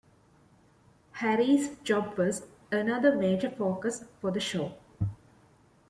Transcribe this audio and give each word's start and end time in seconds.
Harry's 1.11 1.75
job 1.83 2.17
was 2.17 2.47
another 2.71 3.15
major 3.15 3.51
focus 3.51 4.03
for 4.19 4.31
the 4.31 4.39
show. 4.39 4.73